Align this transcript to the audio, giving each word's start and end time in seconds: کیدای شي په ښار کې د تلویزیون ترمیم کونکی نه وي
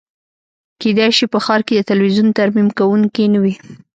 کیدای 0.81 1.11
شي 1.17 1.25
په 1.33 1.39
ښار 1.45 1.61
کې 1.67 1.73
د 1.75 1.81
تلویزیون 1.89 2.29
ترمیم 2.39 2.67
کونکی 2.77 3.25
نه 3.33 3.39
وي 3.43 3.53